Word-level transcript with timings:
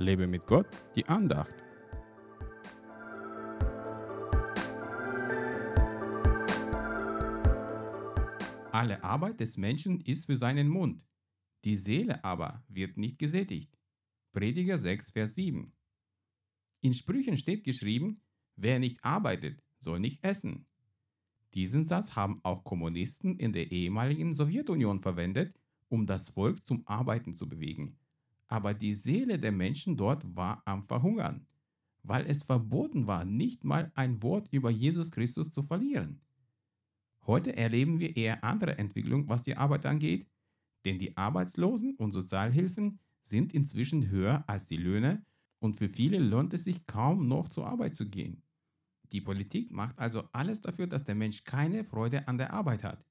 Lebe 0.00 0.26
mit 0.26 0.46
Gott, 0.46 0.66
die 0.96 1.04
Andacht. 1.06 1.52
Alle 8.72 9.04
Arbeit 9.04 9.40
des 9.40 9.58
Menschen 9.58 10.00
ist 10.00 10.24
für 10.24 10.38
seinen 10.38 10.68
Mund, 10.68 11.04
die 11.64 11.76
Seele 11.76 12.24
aber 12.24 12.64
wird 12.68 12.96
nicht 12.96 13.18
gesättigt. 13.18 13.76
Prediger 14.32 14.78
6, 14.78 15.10
Vers 15.10 15.34
7. 15.34 15.70
In 16.80 16.94
Sprüchen 16.94 17.36
steht 17.36 17.62
geschrieben, 17.62 18.22
wer 18.56 18.78
nicht 18.78 19.04
arbeitet, 19.04 19.62
soll 19.80 20.00
nicht 20.00 20.24
essen. 20.24 20.66
Diesen 21.52 21.84
Satz 21.84 22.16
haben 22.16 22.40
auch 22.42 22.64
Kommunisten 22.64 23.36
in 23.36 23.52
der 23.52 23.70
ehemaligen 23.70 24.34
Sowjetunion 24.34 25.00
verwendet, 25.00 25.60
um 25.88 26.06
das 26.06 26.30
Volk 26.30 26.66
zum 26.66 26.86
Arbeiten 26.86 27.34
zu 27.34 27.46
bewegen. 27.46 27.98
Aber 28.50 28.74
die 28.74 28.94
Seele 28.94 29.38
der 29.38 29.52
Menschen 29.52 29.96
dort 29.96 30.36
war 30.36 30.62
am 30.66 30.82
Verhungern, 30.82 31.46
weil 32.02 32.26
es 32.26 32.42
verboten 32.42 33.06
war, 33.06 33.24
nicht 33.24 33.64
mal 33.64 33.92
ein 33.94 34.22
Wort 34.22 34.48
über 34.50 34.70
Jesus 34.70 35.12
Christus 35.12 35.50
zu 35.50 35.62
verlieren. 35.62 36.20
Heute 37.26 37.56
erleben 37.56 38.00
wir 38.00 38.16
eher 38.16 38.42
andere 38.42 38.76
Entwicklung, 38.76 39.28
was 39.28 39.42
die 39.42 39.56
Arbeit 39.56 39.86
angeht, 39.86 40.26
denn 40.84 40.98
die 40.98 41.16
Arbeitslosen 41.16 41.94
und 41.94 42.10
Sozialhilfen 42.10 42.98
sind 43.22 43.52
inzwischen 43.52 44.08
höher 44.10 44.42
als 44.48 44.66
die 44.66 44.78
Löhne 44.78 45.24
und 45.60 45.76
für 45.76 45.88
viele 45.88 46.18
lohnt 46.18 46.52
es 46.52 46.64
sich 46.64 46.86
kaum 46.86 47.28
noch 47.28 47.48
zur 47.48 47.66
Arbeit 47.66 47.94
zu 47.94 48.08
gehen. 48.08 48.42
Die 49.12 49.20
Politik 49.20 49.70
macht 49.70 49.96
also 49.98 50.28
alles 50.32 50.60
dafür, 50.60 50.88
dass 50.88 51.04
der 51.04 51.14
Mensch 51.14 51.44
keine 51.44 51.84
Freude 51.84 52.26
an 52.26 52.38
der 52.38 52.52
Arbeit 52.52 52.82
hat. 52.82 53.04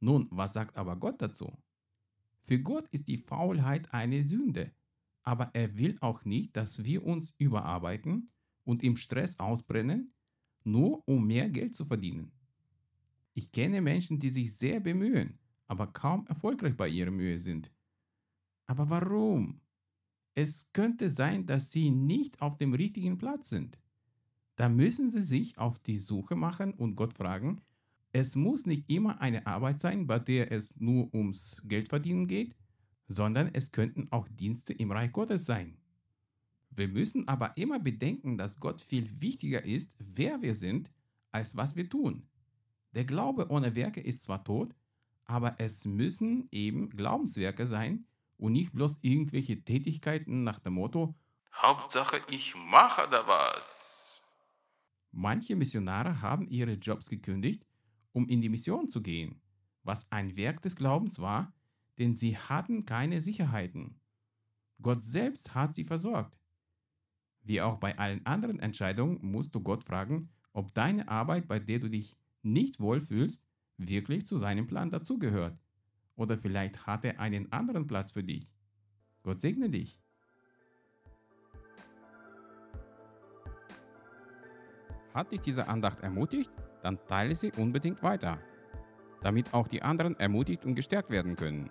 Nun, 0.00 0.26
was 0.30 0.54
sagt 0.54 0.76
aber 0.76 0.96
Gott 0.96 1.22
dazu? 1.22 1.56
Für 2.46 2.60
Gott 2.60 2.86
ist 2.92 3.08
die 3.08 3.16
Faulheit 3.16 3.92
eine 3.92 4.22
Sünde, 4.22 4.72
aber 5.24 5.50
er 5.52 5.76
will 5.76 5.98
auch 6.00 6.24
nicht, 6.24 6.56
dass 6.56 6.84
wir 6.84 7.04
uns 7.04 7.34
überarbeiten 7.38 8.30
und 8.62 8.84
im 8.84 8.96
Stress 8.96 9.40
ausbrennen, 9.40 10.14
nur 10.62 11.06
um 11.08 11.26
mehr 11.26 11.50
Geld 11.50 11.74
zu 11.74 11.84
verdienen. 11.84 12.30
Ich 13.34 13.50
kenne 13.50 13.80
Menschen, 13.80 14.20
die 14.20 14.30
sich 14.30 14.56
sehr 14.56 14.78
bemühen, 14.78 15.38
aber 15.66 15.88
kaum 15.88 16.24
erfolgreich 16.28 16.76
bei 16.76 16.88
ihrer 16.88 17.10
Mühe 17.10 17.38
sind. 17.38 17.72
Aber 18.66 18.88
warum? 18.90 19.60
Es 20.34 20.72
könnte 20.72 21.10
sein, 21.10 21.46
dass 21.46 21.72
sie 21.72 21.90
nicht 21.90 22.40
auf 22.40 22.58
dem 22.58 22.74
richtigen 22.74 23.18
Platz 23.18 23.48
sind. 23.48 23.78
Da 24.54 24.68
müssen 24.68 25.10
sie 25.10 25.22
sich 25.22 25.58
auf 25.58 25.80
die 25.80 25.98
Suche 25.98 26.36
machen 26.36 26.74
und 26.74 26.94
Gott 26.94 27.14
fragen, 27.14 27.60
es 28.18 28.34
muss 28.34 28.64
nicht 28.64 28.90
immer 28.90 29.20
eine 29.20 29.46
Arbeit 29.46 29.78
sein, 29.78 30.06
bei 30.06 30.18
der 30.18 30.50
es 30.50 30.74
nur 30.78 31.12
ums 31.12 31.60
Geldverdienen 31.66 32.26
geht, 32.26 32.56
sondern 33.08 33.50
es 33.52 33.72
könnten 33.72 34.10
auch 34.10 34.26
Dienste 34.28 34.72
im 34.72 34.90
Reich 34.90 35.12
Gottes 35.12 35.44
sein. 35.44 35.76
Wir 36.70 36.88
müssen 36.88 37.28
aber 37.28 37.54
immer 37.58 37.78
bedenken, 37.78 38.38
dass 38.38 38.58
Gott 38.58 38.80
viel 38.80 39.20
wichtiger 39.20 39.66
ist, 39.66 39.94
wer 39.98 40.40
wir 40.40 40.54
sind, 40.54 40.90
als 41.30 41.58
was 41.58 41.76
wir 41.76 41.90
tun. 41.90 42.26
Der 42.92 43.04
Glaube 43.04 43.50
ohne 43.50 43.74
Werke 43.76 44.00
ist 44.00 44.24
zwar 44.24 44.44
tot, 44.44 44.74
aber 45.26 45.56
es 45.58 45.84
müssen 45.84 46.48
eben 46.50 46.88
Glaubenswerke 46.88 47.66
sein 47.66 48.06
und 48.38 48.52
nicht 48.52 48.72
bloß 48.72 48.98
irgendwelche 49.02 49.62
Tätigkeiten 49.62 50.42
nach 50.42 50.58
dem 50.60 50.72
Motto 50.72 51.14
Hauptsache 51.52 52.22
ich 52.30 52.54
mache 52.54 53.10
da 53.10 53.26
was. 53.26 54.22
Manche 55.10 55.54
Missionare 55.54 56.22
haben 56.22 56.48
ihre 56.48 56.72
Jobs 56.72 57.10
gekündigt, 57.10 57.65
um 58.16 58.26
in 58.30 58.40
die 58.40 58.48
Mission 58.48 58.88
zu 58.88 59.02
gehen, 59.02 59.42
was 59.82 60.10
ein 60.10 60.38
Werk 60.38 60.62
des 60.62 60.74
Glaubens 60.74 61.18
war, 61.18 61.52
denn 61.98 62.14
sie 62.14 62.38
hatten 62.38 62.86
keine 62.86 63.20
Sicherheiten. 63.20 64.00
Gott 64.80 65.04
selbst 65.04 65.54
hat 65.54 65.74
sie 65.74 65.84
versorgt. 65.84 66.40
Wie 67.42 67.60
auch 67.60 67.76
bei 67.76 67.98
allen 67.98 68.24
anderen 68.24 68.58
Entscheidungen 68.58 69.18
musst 69.20 69.54
du 69.54 69.60
Gott 69.60 69.84
fragen, 69.84 70.30
ob 70.54 70.72
deine 70.72 71.08
Arbeit, 71.08 71.46
bei 71.46 71.58
der 71.58 71.78
du 71.78 71.90
dich 71.90 72.16
nicht 72.42 72.80
wohlfühlst, 72.80 73.44
wirklich 73.76 74.24
zu 74.26 74.38
seinem 74.38 74.66
Plan 74.66 74.90
dazugehört. 74.90 75.58
Oder 76.14 76.38
vielleicht 76.38 76.86
hat 76.86 77.04
er 77.04 77.20
einen 77.20 77.52
anderen 77.52 77.86
Platz 77.86 78.12
für 78.12 78.24
dich. 78.24 78.50
Gott 79.24 79.42
segne 79.42 79.68
dich. 79.68 80.00
Hat 85.16 85.32
dich 85.32 85.40
diese 85.40 85.66
Andacht 85.66 86.02
ermutigt? 86.02 86.52
dann 86.86 86.98
teile 87.08 87.34
sie 87.34 87.50
unbedingt 87.56 88.00
weiter, 88.04 88.38
damit 89.20 89.52
auch 89.52 89.66
die 89.66 89.82
anderen 89.82 90.16
ermutigt 90.20 90.64
und 90.64 90.76
gestärkt 90.76 91.10
werden 91.10 91.34
können. 91.34 91.68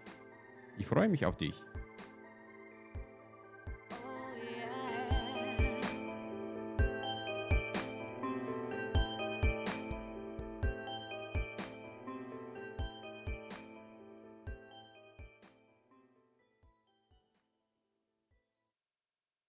Ich 0.77 0.85
freue 0.85 1.07
mich 1.07 1.25
auf 1.25 1.37
dich. 1.37 1.53